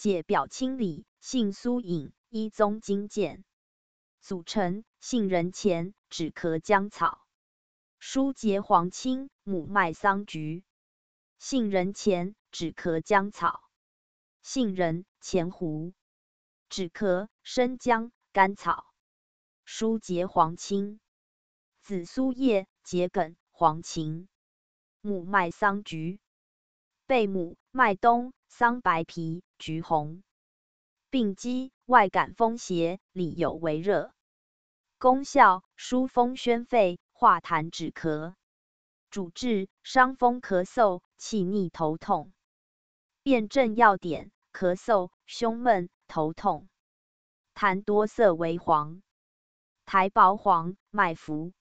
[0.00, 3.44] 解表清理，性苏饮，医宗经鉴。
[4.22, 7.20] 组成：杏仁钱、止咳姜草。
[7.98, 10.64] 疏结黄芩、母麦桑菊。
[11.38, 13.62] 杏仁钱、止咳姜草。
[14.42, 15.92] 杏仁、钱胡。
[16.70, 18.86] 止咳：生姜、甘草。
[19.66, 20.98] 疏结黄芩。
[21.82, 24.28] 紫苏叶、桔梗、黄芩。
[25.02, 26.20] 母麦桑菊。
[27.04, 30.24] 贝母、麦冬、桑白皮、橘红。
[31.10, 34.12] 病机：外感风邪，里有微热。
[34.98, 36.98] 功效：疏风宣肺。
[37.12, 38.32] 化痰止咳，
[39.10, 42.32] 主治伤风咳嗽、气逆头痛。
[43.22, 46.66] 辨证要点：咳嗽、胸闷、头痛，
[47.54, 49.02] 痰多色为黄，
[49.84, 51.52] 苔薄黄，脉浮。